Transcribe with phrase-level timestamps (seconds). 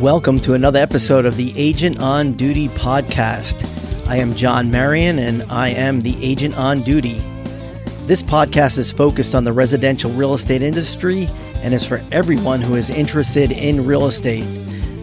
[0.00, 3.66] Welcome to another episode of the Agent on Duty podcast.
[4.06, 7.14] I am John Marion and I am the Agent on Duty.
[8.04, 11.30] This podcast is focused on the residential real estate industry
[11.62, 14.44] and is for everyone who is interested in real estate.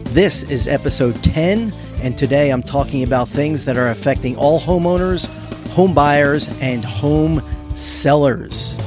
[0.09, 5.25] This is episode 10, and today I'm talking about things that are affecting all homeowners,
[5.69, 8.77] home buyers, and home sellers.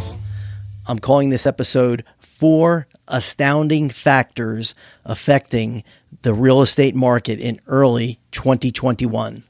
[0.86, 4.74] I'm calling this episode Four Astounding Factors
[5.05, 5.84] Affecting
[6.23, 9.45] the Real Estate Market in Early 2021.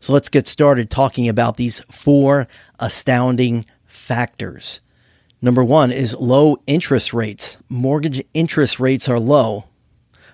[0.00, 2.46] So let's get started talking about these four
[2.78, 4.80] astounding factors.
[5.40, 7.58] Number one is low interest rates.
[7.68, 9.64] Mortgage interest rates are low.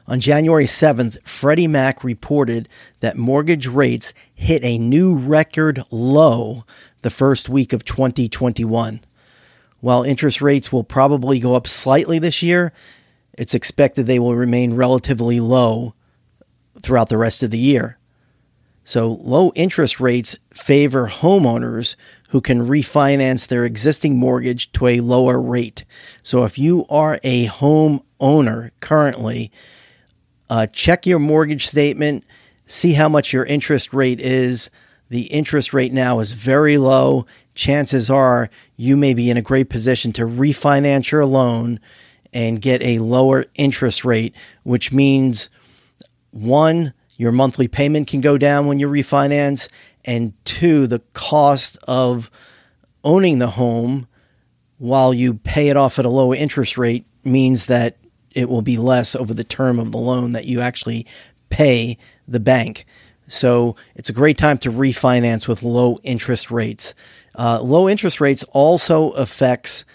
[0.07, 2.68] On January 7th, Freddie Mac reported
[2.98, 6.65] that mortgage rates hit a new record low
[7.02, 9.01] the first week of 2021.
[9.80, 12.73] While interest rates will probably go up slightly this year,
[13.34, 15.95] it's expected they will remain relatively low
[16.82, 17.99] throughout the rest of the year.
[18.85, 21.96] So, low interest rates favor homeowners
[22.30, 25.85] who can refinance their existing mortgage to a lower rate.
[26.23, 29.52] So, if you are a home owner currently,
[30.49, 32.24] uh, check your mortgage statement,
[32.66, 34.71] see how much your interest rate is.
[35.09, 37.26] The interest rate now is very low
[37.61, 41.79] chances are you may be in a great position to refinance your loan
[42.33, 45.51] and get a lower interest rate, which means
[46.31, 49.69] one, your monthly payment can go down when you refinance,
[50.07, 52.31] and two, the cost of
[53.05, 54.09] owning the home
[54.79, 57.99] while you pay it off at a lower interest rate means that
[58.31, 61.07] it will be less over the term of the loan that you actually
[61.51, 62.87] pay the bank.
[63.27, 66.94] So it's a great time to refinance with low interest rates.
[67.41, 69.87] Uh, low interest rates also affects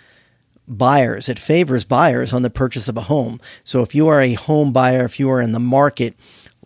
[0.68, 1.30] buyers.
[1.30, 3.40] It favors buyers on the purchase of a home.
[3.64, 6.16] So if you are a home buyer, if you are in the market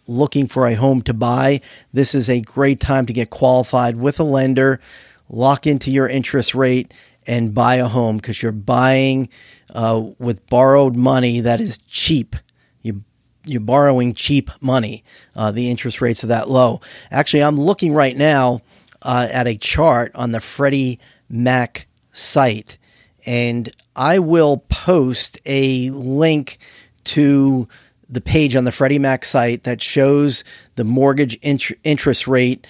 [0.07, 1.59] looking for a home to buy,
[1.91, 4.79] this is a great time to get qualified with a lender,
[5.27, 6.93] lock into your interest rate,
[7.27, 9.27] and buy a home because you're buying
[9.73, 12.37] uh, with borrowed money that is cheap.
[12.83, 13.03] You
[13.45, 15.03] you're borrowing cheap money.
[15.35, 16.79] Uh, the interest rates are that low.
[17.11, 18.61] Actually, I'm looking right now
[19.01, 20.99] uh, at a chart on the Freddie
[21.29, 22.77] Mac site,
[23.25, 26.57] and I will post a link
[27.05, 27.67] to
[28.09, 30.43] the page on the Freddie Mac site that shows
[30.75, 32.65] the mortgage int- interest rate.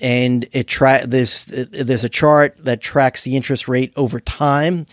[0.00, 4.86] And it tra- this there's a chart that tracks the interest rate over time.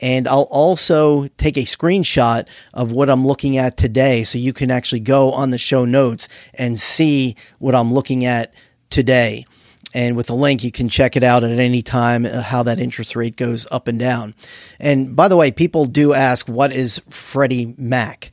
[0.00, 4.70] And I'll also take a screenshot of what I'm looking at today so you can
[4.70, 8.52] actually go on the show notes and see what I'm looking at
[8.90, 9.46] today
[9.94, 12.80] and with the link you can check it out at any time uh, how that
[12.80, 14.34] interest rate goes up and down.
[14.80, 18.32] And by the way people do ask what is freddie mac?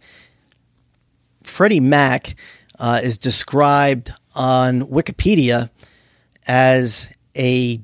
[1.44, 2.36] Freddie mac
[2.80, 5.70] uh, is described on wikipedia
[6.48, 7.80] as a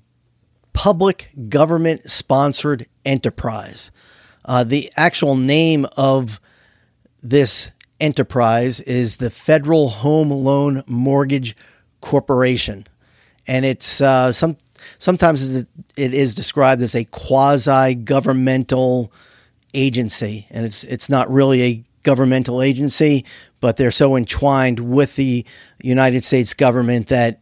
[0.73, 3.91] public government sponsored enterprise.
[4.43, 6.39] Uh, the actual name of
[7.21, 11.55] this enterprise is the federal home loan mortgage
[11.99, 12.87] corporation
[13.47, 14.57] and it's uh, some
[14.99, 19.11] sometimes it is described as a quasi governmental
[19.73, 23.25] agency, and it's it's not really a governmental agency,
[23.59, 25.45] but they're so entwined with the
[25.81, 27.41] United States government that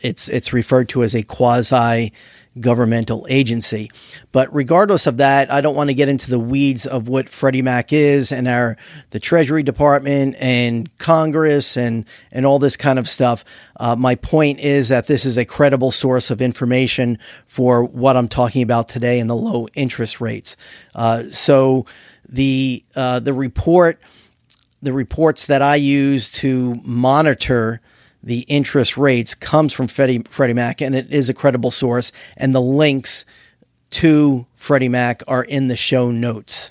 [0.00, 2.12] it's it's referred to as a quasi
[2.58, 3.90] governmental agency.
[4.32, 7.62] But regardless of that, I don't want to get into the weeds of what Freddie
[7.62, 8.76] Mac is and our
[9.10, 13.44] the Treasury Department and Congress and and all this kind of stuff.
[13.76, 18.28] Uh, my point is that this is a credible source of information for what I'm
[18.28, 20.56] talking about today and the low interest rates.
[20.94, 21.86] Uh, so
[22.28, 24.00] the uh, the report
[24.82, 27.80] the reports that I use to monitor
[28.22, 32.12] the interest rates comes from Freddie, Freddie Mac, and it is a credible source.
[32.36, 33.24] And the links
[33.90, 36.70] to Freddie Mac are in the show notes.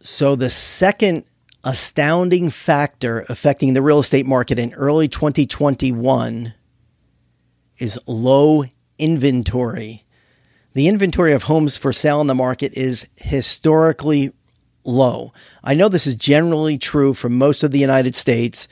[0.00, 1.24] So, the second
[1.62, 6.54] astounding factor affecting the real estate market in early 2021
[7.78, 8.64] is low
[8.98, 10.04] inventory.
[10.72, 14.32] The inventory of homes for sale in the market is historically
[14.84, 15.32] low.
[15.62, 18.68] I know this is generally true for most of the United States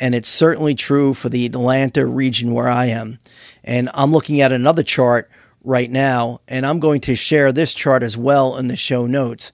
[0.00, 3.18] and it's certainly true for the Atlanta region where I am.
[3.62, 5.30] And I'm looking at another chart
[5.62, 9.52] right now, and I'm going to share this chart as well in the show notes.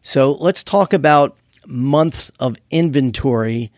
[0.00, 1.36] So let's talk about
[1.66, 3.70] months of inventory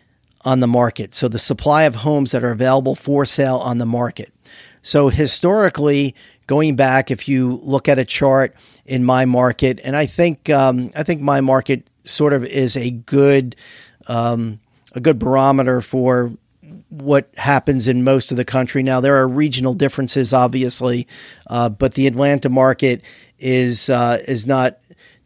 [0.45, 1.13] on the market.
[1.13, 4.33] So the supply of homes that are available for sale on the market.
[4.81, 6.15] So historically,
[6.47, 8.55] going back, if you look at a chart
[8.85, 12.89] in my market, and I think um, I think my market sort of is a
[12.91, 13.55] good
[14.07, 14.59] um,
[14.93, 16.31] a good barometer for
[16.89, 18.83] what happens in most of the country.
[18.83, 21.07] Now there are regional differences, obviously,
[21.47, 23.01] uh, but the Atlanta market
[23.39, 24.77] is uh, is not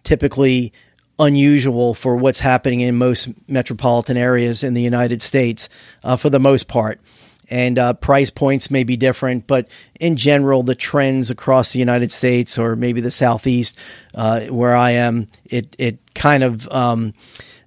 [0.04, 0.74] typically
[1.18, 5.70] unusual for what's happening in most metropolitan areas in the United States,
[6.04, 7.00] uh, for the most part.
[7.48, 9.68] And uh, price points may be different, but
[10.00, 13.78] in general, the trends across the United States or maybe the Southeast,
[14.16, 17.14] uh, where I am, it it kind of um,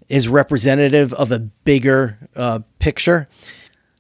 [0.09, 3.29] is representative of a bigger uh, picture.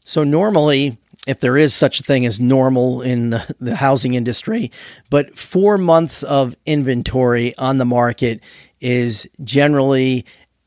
[0.05, 4.71] So normally, if there is such a thing as normal in the, the housing industry,
[5.11, 8.41] but four months of inventory on the market
[8.81, 10.25] is generally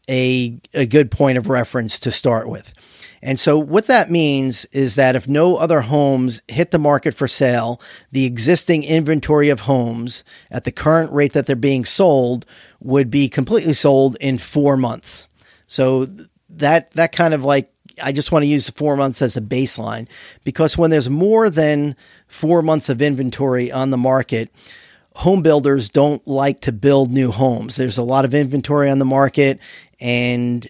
[0.08, 2.74] a, a good point of reference to start with.
[3.24, 7.28] And so, what that means is that if no other homes hit the market for
[7.28, 7.80] sale,
[8.12, 12.48] the existing inventory of homes at the current rate that they're being sold
[12.80, 15.28] would be completely sold in four months.
[15.72, 16.08] So,
[16.50, 17.72] that, that kind of like
[18.02, 20.08] I just want to use the four months as a baseline
[20.44, 21.96] because when there's more than
[22.28, 24.54] four months of inventory on the market,
[25.16, 27.76] home builders don't like to build new homes.
[27.76, 29.60] There's a lot of inventory on the market,
[30.00, 30.68] and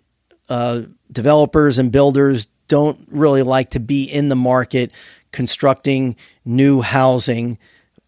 [0.50, 4.92] uh, developers and builders don't really like to be in the market
[5.32, 6.16] constructing
[6.46, 7.58] new housing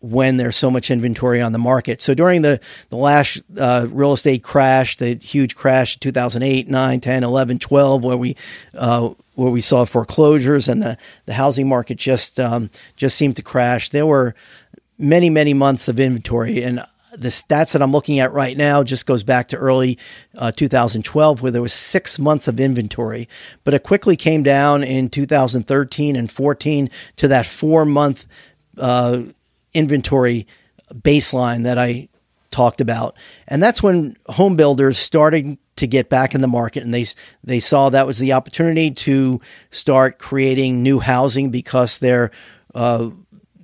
[0.04, 2.02] when there's so much inventory on the market.
[2.02, 2.60] So during the,
[2.90, 8.18] the last uh, real estate crash, the huge crash 2008, 9, 10, 11, 12, where
[8.18, 8.36] we,
[8.74, 13.42] uh, where we saw foreclosures and the, the housing market just, um, just seemed to
[13.42, 14.36] crash, there were
[14.98, 16.62] many, many months of inventory.
[16.64, 16.84] And
[17.16, 19.98] the stats that I'm looking at right now just goes back to early
[20.38, 23.30] uh, 2012, where there was six months of inventory,
[23.64, 28.26] but it quickly came down in 2013 and 14 to that four month
[28.78, 29.24] uh,
[29.74, 30.48] inventory
[30.94, 32.10] baseline that I
[32.52, 33.16] talked about.
[33.48, 37.06] And that's when home builders started to get back in the market and they
[37.44, 39.42] they saw that was the opportunity to
[39.72, 42.30] start creating new housing because their
[42.76, 43.10] uh,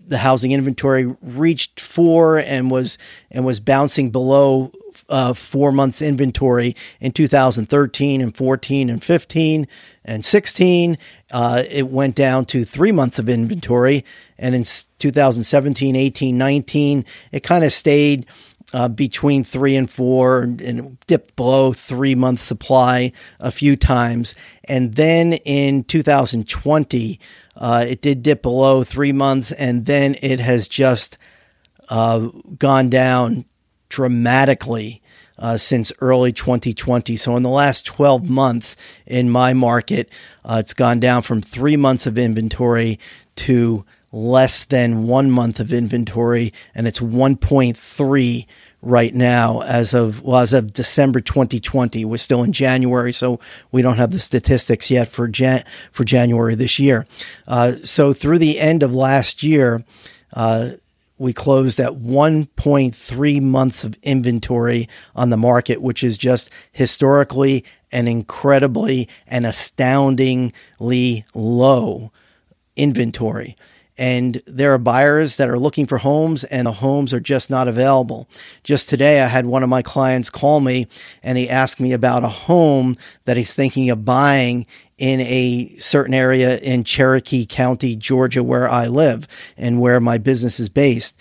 [0.07, 2.97] the housing inventory reached four and was
[3.29, 4.71] and was bouncing below
[5.07, 9.67] uh, four months inventory in 2013 and 14 and 15
[10.09, 10.97] and 16.
[11.31, 14.03] Uh, it went down to three months of inventory.
[14.37, 14.63] And in
[14.97, 18.25] 2017, 18, 19, it kind of stayed
[18.73, 24.35] uh, between three and four and dipped below three month supply a few times.
[24.65, 27.19] And then in 2020,
[27.55, 31.17] uh, it did dip below three months, and then it has just
[31.89, 33.45] uh, gone down
[33.89, 35.01] dramatically
[35.39, 37.17] uh, since early 2020.
[37.17, 38.75] So, in the last 12 months
[39.07, 40.11] in my market,
[40.45, 42.99] uh, it's gone down from three months of inventory
[43.37, 48.45] to less than one month of inventory, and it's 1.3
[48.81, 52.05] right now as of well as of December 2020.
[52.05, 53.39] We're still in January, so
[53.71, 57.05] we don't have the statistics yet for Jan- for January this year.
[57.47, 59.83] Uh, so through the end of last year.
[60.31, 60.71] Uh,
[61.19, 68.07] we closed at 1.3 months of inventory on the market, which is just historically and
[68.07, 72.11] incredibly and astoundingly low
[72.75, 73.57] inventory.
[73.97, 77.67] And there are buyers that are looking for homes, and the homes are just not
[77.67, 78.29] available.
[78.63, 80.87] Just today, I had one of my clients call me
[81.21, 82.95] and he asked me about a home
[83.25, 84.65] that he's thinking of buying
[84.99, 89.27] in a certain area in Cherokee County, Georgia, where I live
[89.57, 91.17] and where my business is based.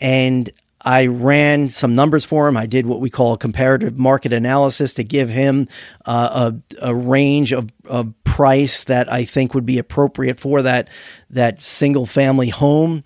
[0.00, 0.50] And
[0.82, 2.56] I ran some numbers for him.
[2.56, 5.68] I did what we call a comparative market analysis to give him
[6.06, 10.88] uh, a, a, range of, of, price that I think would be appropriate for that
[11.28, 13.04] that single family home.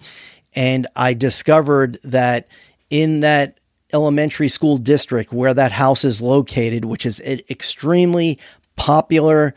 [0.55, 2.47] And I discovered that
[2.89, 3.59] in that
[3.93, 8.39] elementary school district where that house is located, which is an extremely
[8.77, 9.55] popular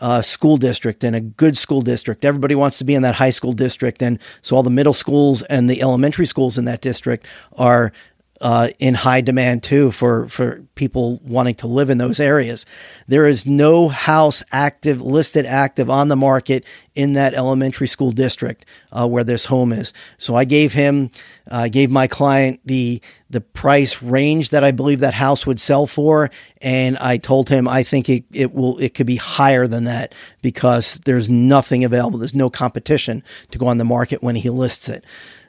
[0.00, 2.24] uh, school district and a good school district.
[2.24, 4.02] Everybody wants to be in that high school district.
[4.02, 7.26] And so all the middle schools and the elementary schools in that district
[7.56, 7.92] are
[8.40, 12.66] uh, in high demand too for, for people wanting to live in those areas.
[13.08, 16.64] There is no house active, listed active on the market
[16.94, 19.92] in that elementary school district uh, where this home is.
[20.18, 21.10] So I gave him,
[21.50, 25.60] I uh, gave my client the the price range that I believe that house would
[25.60, 26.30] sell for,
[26.62, 30.14] and I told him I think it, it will it could be higher than that
[30.40, 32.18] because there's nothing available.
[32.18, 35.04] There's no competition to go on the market when he lists it.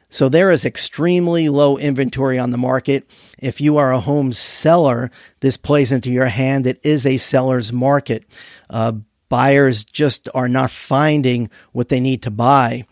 [0.09, 3.07] So there is extremely low inventory on the market.
[3.37, 6.65] If you are a home seller, this plays into your hand.
[6.65, 8.25] It is a seller's market.
[8.69, 8.93] Uh,
[9.29, 12.85] buyers just are not finding what they need to buy.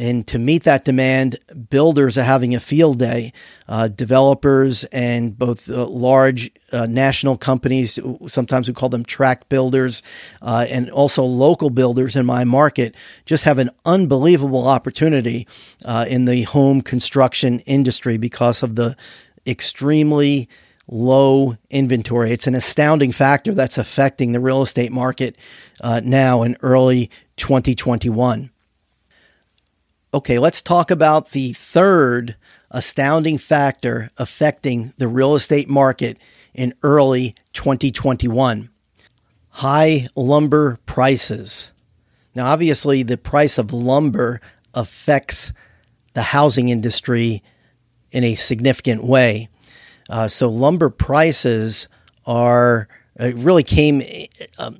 [0.00, 1.38] And to meet that demand,
[1.68, 3.34] builders are having a field day.
[3.68, 10.02] Uh, developers and both uh, large uh, national companies, sometimes we call them track builders,
[10.40, 12.94] uh, and also local builders in my market,
[13.26, 15.46] just have an unbelievable opportunity
[15.84, 18.96] uh, in the home construction industry because of the
[19.46, 20.48] extremely
[20.88, 22.32] low inventory.
[22.32, 25.36] It's an astounding factor that's affecting the real estate market
[25.82, 28.50] uh, now in early 2021.
[30.12, 32.34] Okay, let's talk about the third
[32.70, 36.18] astounding factor affecting the real estate market
[36.52, 38.70] in early 2021
[39.50, 41.70] high lumber prices.
[42.34, 44.40] Now, obviously, the price of lumber
[44.74, 45.52] affects
[46.14, 47.42] the housing industry
[48.10, 49.48] in a significant way.
[50.08, 51.88] Uh, so, lumber prices
[52.26, 52.88] are
[53.20, 54.02] uh, really came
[54.58, 54.70] uh,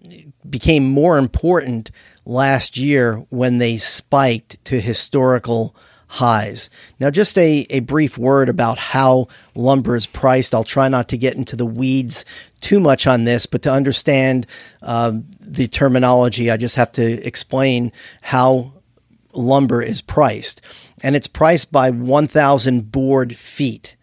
[0.49, 1.91] became more important
[2.25, 5.75] last year when they spiked to historical
[6.07, 6.71] highs.
[6.99, 10.55] Now, just a, a brief word about how lumber is priced.
[10.55, 12.25] I'll try not to get into the weeds
[12.61, 14.47] too much on this, but to understand
[14.83, 17.93] uh, the terminology, I just have to explain
[18.23, 18.73] how
[19.33, 20.61] lumber is priced.
[21.03, 23.97] And it's priced by 1,000 board feet.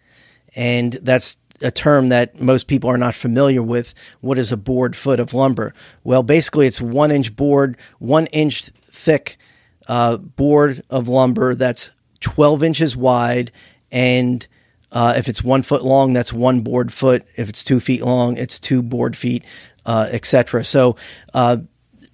[0.56, 3.94] And that's a term that most people are not familiar with.
[4.20, 5.74] What is a board foot of lumber?
[6.04, 9.38] Well, basically, it's one inch board, one inch thick
[9.86, 13.52] uh, board of lumber that's 12 inches wide,
[13.90, 14.46] and
[14.92, 17.26] uh, if it's one foot long, that's one board foot.
[17.36, 19.44] If it's two feet long, it's two board feet,
[19.86, 20.64] uh, etc.
[20.64, 20.96] So,
[21.34, 21.58] uh,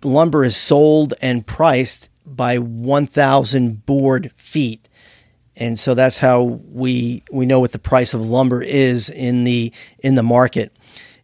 [0.03, 4.89] lumber is sold and priced by 1,000 board feet,
[5.57, 9.73] and so that's how we we know what the price of lumber is in the
[10.01, 10.73] in the market.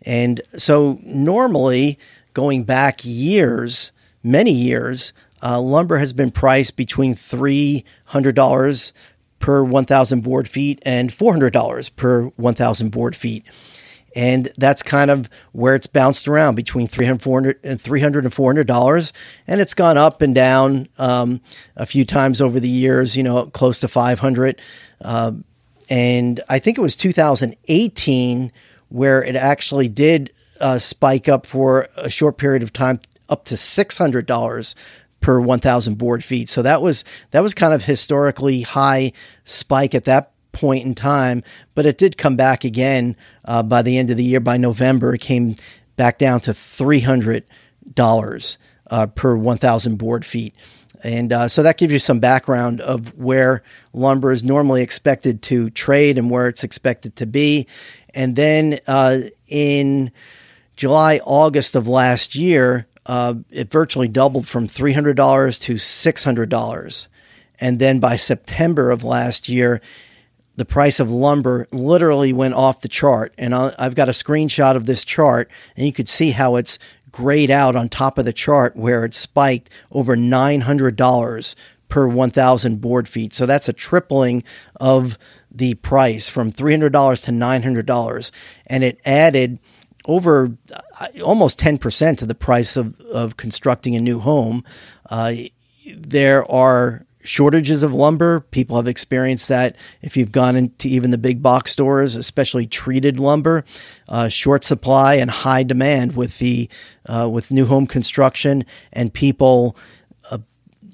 [0.03, 1.99] And so, normally,
[2.33, 8.93] going back years, many years, uh, lumber has been priced between $300
[9.39, 13.45] per 1,000 board feet and $400 per 1,000 board feet.
[14.17, 18.67] And that's kind of where it's bounced around between 300, 400, and 300 and 400
[18.67, 19.13] dollars,
[19.47, 21.41] and it's gone up and down um,
[21.77, 23.17] a few times over the years.
[23.17, 24.61] You know, close to 500.
[25.01, 25.33] Uh,
[25.89, 28.53] and I think it was 2018
[28.89, 33.55] where it actually did uh, spike up for a short period of time up to
[33.55, 34.75] $600
[35.21, 36.49] per 1,000 board feet.
[36.49, 39.13] So that was that was kind of historically high
[39.45, 41.43] spike at that point in time,
[41.75, 44.41] but it did come back again uh, by the end of the year.
[44.41, 45.57] By November, it came
[45.97, 47.45] back down to three hundred
[47.95, 48.59] dollars
[48.91, 50.55] uh, per 1,000 board feet.
[51.03, 53.63] And uh, so that gives you some background of where
[53.95, 57.67] lumber is normally expected to trade and where it's expected to be.
[58.13, 60.13] And then uh, in
[60.77, 67.07] July, August of last year, uh, it virtually doubled from $300 to $600.
[67.59, 69.81] And then by September of last year,
[70.61, 73.33] the price of lumber literally went off the chart.
[73.39, 76.79] And I've got a screenshot of this chart, and you could see how it's
[77.11, 81.55] grayed out on top of the chart where it spiked over $900
[81.89, 83.33] per 1,000 board feet.
[83.33, 84.45] So that's a tripling
[84.79, 85.17] of
[85.51, 88.31] the price from $300 to $900.
[88.67, 89.61] And it added
[90.05, 94.63] over uh, almost 10% to the price of, of constructing a new home.
[95.09, 95.33] Uh,
[95.97, 98.41] there are shortages of lumber.
[98.41, 103.21] People have experienced that if you've gone into even the big box stores, especially treated
[103.21, 103.65] lumber,
[104.09, 106.69] uh, short supply and high demand with the
[107.07, 109.77] uh, with new home construction and people
[110.33, 110.39] uh,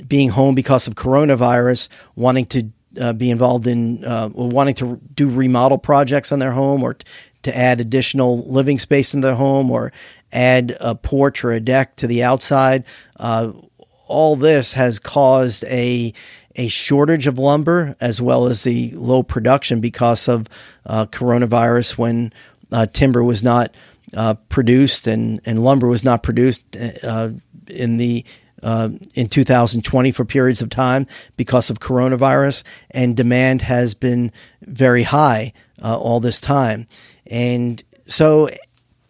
[0.07, 2.69] being home because of coronavirus, wanting to
[3.01, 6.99] uh, be involved in uh, wanting to do remodel projects on their home or
[7.45, 9.91] to add additional living space in their home or
[10.33, 12.85] add a porch or a deck to the outside.
[13.19, 13.53] Uh,
[14.07, 16.13] all this has caused a
[16.59, 20.47] a shortage of lumber as well as the low production because of
[20.87, 22.33] uh, coronavirus when
[22.73, 23.75] uh, timber was not
[24.15, 27.31] uh, produced and, and lumber was not produced uh,
[27.69, 28.25] in the
[28.63, 34.33] uh, in 2020 for periods of time because of coronavirus, and demand has been
[34.63, 36.87] very high uh, all this time.
[37.27, 38.49] And so,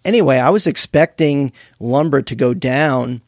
[0.05, 3.23] anyway, I was expecting lumber to go down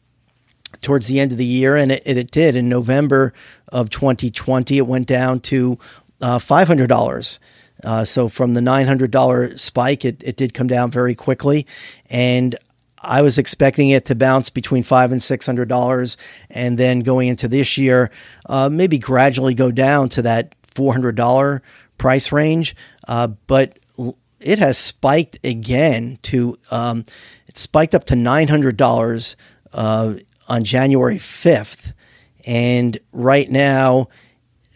[0.81, 2.55] towards the end of the year, and it, it did.
[2.55, 3.33] In November
[3.69, 5.77] of 2020, it went down to
[6.21, 7.39] uh, $500.
[7.83, 11.65] Uh, so from the $900 spike, it, it did come down very quickly.
[12.09, 12.57] And
[13.01, 16.17] I was expecting it to bounce between five and six hundred dollars,
[16.49, 18.11] and then going into this year,
[18.47, 21.61] uh, maybe gradually go down to that four hundred dollar
[21.97, 22.75] price range.
[23.07, 23.79] Uh, but
[24.39, 27.05] it has spiked again to um,
[27.47, 29.35] it spiked up to nine hundred dollars
[29.73, 30.15] uh,
[30.49, 31.93] on January fifth,
[32.45, 34.09] and right now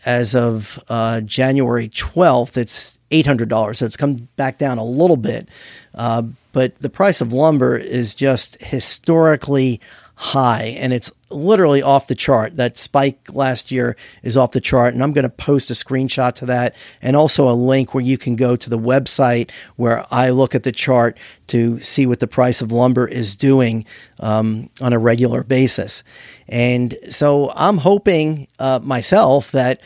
[0.06, 3.78] as of uh, January 12th, it's $800.
[3.78, 5.50] So it's come back down a little bit.
[5.96, 9.80] Uh, but the price of lumber is just historically
[10.16, 12.56] high and it's literally off the chart.
[12.58, 14.94] That spike last year is off the chart.
[14.94, 18.18] And I'm going to post a screenshot to that and also a link where you
[18.18, 21.18] can go to the website where I look at the chart
[21.48, 23.86] to see what the price of lumber is doing
[24.20, 26.04] um, on a regular basis.
[26.48, 29.82] And so I'm hoping uh, myself that.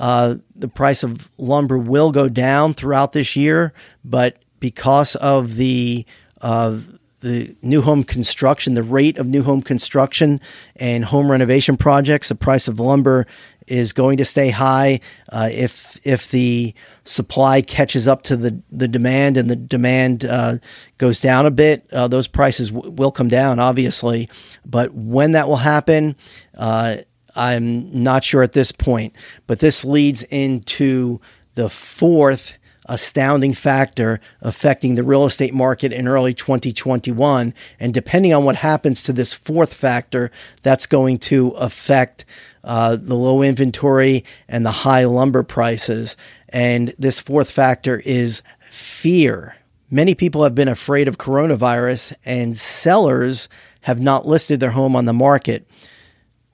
[0.00, 3.72] Uh, the price of lumber will go down throughout this year,
[4.04, 6.06] but because of the
[6.40, 6.78] uh,
[7.20, 10.40] the new home construction, the rate of new home construction
[10.76, 13.26] and home renovation projects, the price of lumber
[13.66, 15.00] is going to stay high.
[15.30, 20.58] Uh, if if the supply catches up to the, the demand and the demand uh,
[20.96, 24.28] goes down a bit, uh, those prices w- will come down, obviously.
[24.64, 26.16] But when that will happen,
[26.56, 26.98] uh,
[27.34, 29.14] I'm not sure at this point.
[29.46, 31.20] But this leads into
[31.54, 32.57] the fourth
[32.88, 37.54] astounding factor affecting the real estate market in early 2021.
[37.78, 40.30] And depending on what happens to this fourth factor,
[40.62, 42.24] that's going to affect
[42.64, 46.16] uh, the low inventory and the high lumber prices.
[46.48, 49.56] And this fourth factor is fear.
[49.90, 53.48] Many people have been afraid of coronavirus, and sellers
[53.82, 55.66] have not listed their home on the market,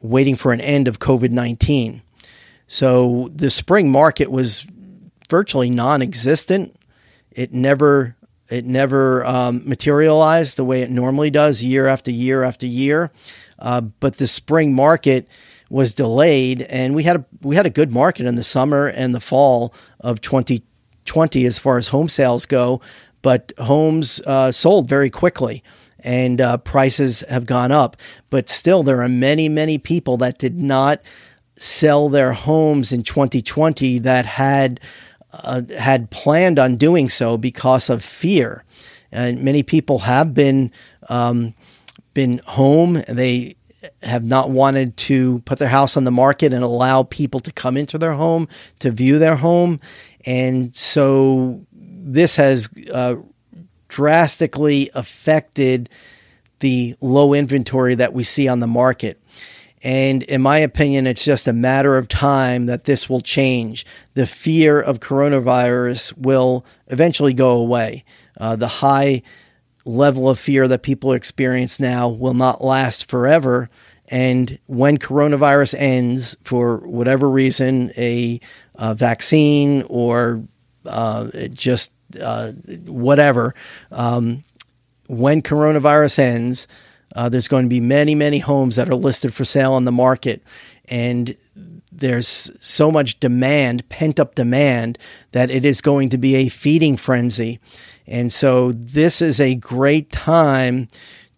[0.00, 2.02] waiting for an end of COVID 19.
[2.66, 4.66] So the spring market was
[5.28, 6.76] virtually non-existent.
[7.30, 8.16] It never
[8.48, 13.10] it never um, materialized the way it normally does year after year after year.
[13.58, 15.28] Uh, but the spring market
[15.70, 19.14] was delayed, and we had a we had a good market in the summer and
[19.14, 22.80] the fall of 2020 as far as home sales go.
[23.22, 25.64] But homes uh, sold very quickly,
[26.00, 27.96] and uh, prices have gone up.
[28.28, 31.00] But still, there are many many people that did not
[31.56, 34.80] sell their homes in 2020 that had
[35.42, 38.64] uh, had planned on doing so because of fear.
[39.10, 40.72] And many people have been
[41.08, 41.54] um,
[42.14, 43.02] been home.
[43.08, 43.56] They
[44.02, 47.76] have not wanted to put their house on the market and allow people to come
[47.76, 49.80] into their home to view their home,
[50.24, 53.16] and so this has uh,
[53.88, 55.88] drastically affected
[56.60, 59.20] the low inventory that we see on the market.
[59.84, 63.84] And in my opinion, it's just a matter of time that this will change.
[64.14, 68.04] The fear of coronavirus will eventually go away.
[68.40, 69.22] Uh, the high
[69.84, 73.68] level of fear that people experience now will not last forever.
[74.08, 78.40] And when coronavirus ends, for whatever reason, a,
[78.76, 80.42] a vaccine or
[80.86, 82.52] uh, just uh,
[82.86, 83.54] whatever,
[83.92, 84.44] um,
[85.08, 86.66] when coronavirus ends,
[87.14, 89.92] uh, there's going to be many, many homes that are listed for sale on the
[89.92, 90.42] market.
[90.86, 91.36] And
[91.90, 94.98] there's so much demand, pent up demand,
[95.32, 97.60] that it is going to be a feeding frenzy.
[98.06, 100.88] And so this is a great time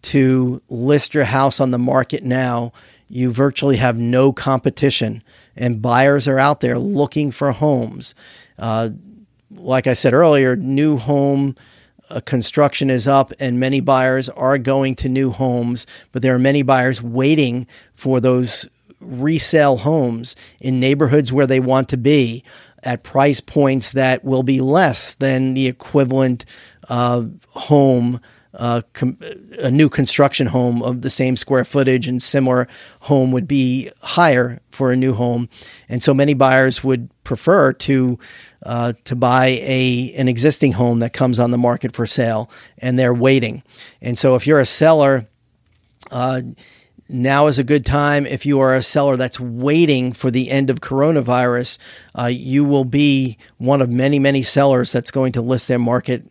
[0.03, 2.73] to list your house on the market now.
[3.07, 5.23] You virtually have no competition,
[5.55, 8.15] and buyers are out there looking for homes.
[8.59, 8.89] Uh,
[9.51, 11.55] like I said earlier, new home
[12.09, 16.39] uh, construction is up and many buyers are going to new homes, but there are
[16.39, 18.67] many buyers waiting for those
[18.99, 22.43] resale homes in neighborhoods where they want to be
[22.83, 26.45] at price points that will be less than the equivalent
[26.89, 28.19] uh, home.
[28.93, 29.19] Com-
[29.59, 32.67] a new construction home of the same square footage and similar
[33.01, 35.47] home would be higher for a new home,
[35.87, 38.17] and so many buyers would prefer to
[38.63, 42.97] uh, to buy a an existing home that comes on the market for sale, and
[42.97, 43.61] they're waiting.
[44.01, 45.27] And so, if you're a seller,
[46.09, 46.41] uh,
[47.09, 48.25] now is a good time.
[48.25, 51.77] If you are a seller that's waiting for the end of coronavirus,
[52.17, 56.25] uh, you will be one of many, many sellers that's going to list their market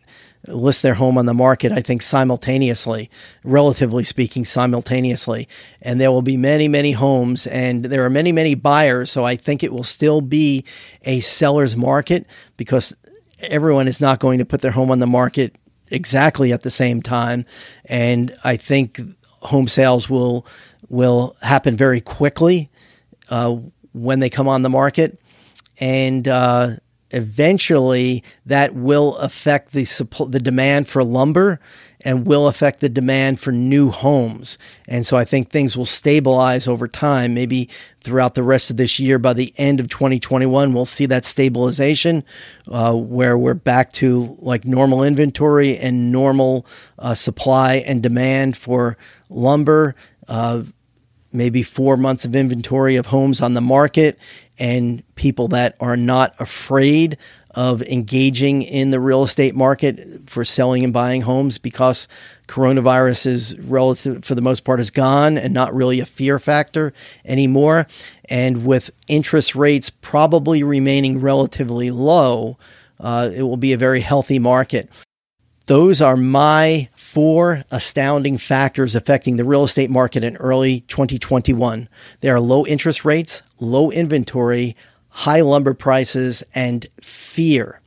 [0.47, 3.09] list their home on the market, I think, simultaneously,
[3.43, 5.47] relatively speaking, simultaneously.
[5.81, 9.11] And there will be many, many homes, and there are many, many buyers.
[9.11, 10.65] So I think it will still be
[11.03, 12.95] a seller's market because
[13.41, 15.55] everyone is not going to put their home on the market
[15.89, 17.45] exactly at the same time.
[17.85, 18.99] And I think
[19.41, 20.45] home sales will
[20.89, 22.69] will happen very quickly
[23.29, 23.57] uh,
[23.93, 25.19] when they come on the market.
[25.79, 26.77] And uh,
[27.11, 29.85] eventually that will affect the
[30.29, 31.59] the demand for lumber
[32.01, 34.57] and will affect the demand for new homes.
[34.87, 37.33] And so I think things will stabilize over time.
[37.33, 37.69] Maybe
[38.01, 42.23] throughout the rest of this year, by the end of 2021, we'll see that stabilization
[42.69, 46.65] uh, where we're back to like normal inventory and normal
[46.99, 48.97] uh, supply and demand for
[49.29, 49.95] lumber.
[50.27, 50.63] Uh,
[51.33, 54.17] maybe four months of inventory of homes on the market
[54.59, 57.17] and people that are not afraid
[57.51, 62.07] of engaging in the real estate market for selling and buying homes because
[62.47, 66.93] coronavirus is relative for the most part is gone and not really a fear factor
[67.25, 67.87] anymore.
[68.25, 72.57] And with interest rates probably remaining relatively low
[72.99, 74.89] uh, it will be a very healthy market
[75.67, 81.87] those are my four astounding factors affecting the real estate market in early 2021.
[82.21, 84.75] They are low interest rates, low inventory,
[85.09, 87.81] high lumber prices, and fear.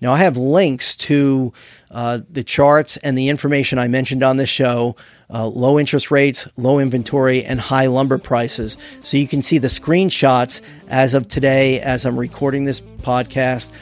[0.00, 1.52] Now, I have links to
[1.90, 4.96] uh, the charts and the information I mentioned on this show
[5.32, 8.76] uh, low interest rates, low inventory, and high lumber prices.
[9.02, 13.72] So you can see the screenshots as of today, as I'm recording this podcast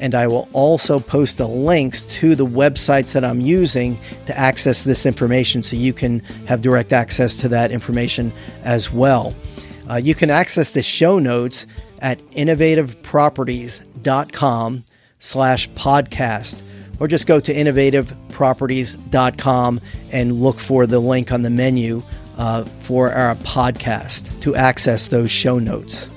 [0.00, 4.82] and I will also post the links to the websites that I'm using to access
[4.82, 8.32] this information so you can have direct access to that information
[8.64, 9.36] as well.
[9.88, 11.66] Uh, you can access the show notes
[12.00, 14.84] at innovativeproperties.com
[15.18, 16.62] slash podcast
[16.98, 19.80] or just go to innovativeproperties.com
[20.12, 22.02] and look for the link on the menu
[22.38, 26.08] uh, for our podcast to access those show notes.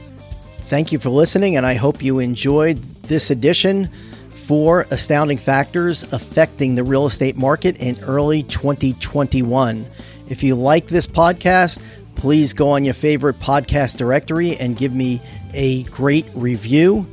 [0.66, 3.90] Thank you Four listening, and I hope you enjoyed this edition
[4.34, 9.86] for Astounding Factors Affecting the Real Estate Market in Early 2021.
[10.30, 11.80] If you like this podcast,
[12.16, 15.22] please go on your favorite podcast directory and give me
[15.54, 17.08] a great review.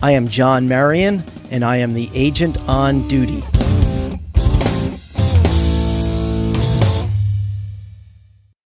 [0.00, 3.42] I am John Marion, and I am the agent on duty.